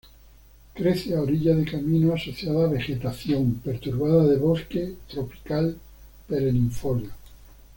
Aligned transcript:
Crece 0.73 1.13
a 1.15 1.21
orilla 1.21 1.53
de 1.55 1.63
caminos, 1.63 2.15
asociada 2.19 2.65
a 2.65 2.67
vegetación 2.69 3.61
perturbada 3.63 4.23
de 4.25 4.37
bosque 4.39 4.95
tropical 5.07 5.77
perennifolio. 6.27 7.11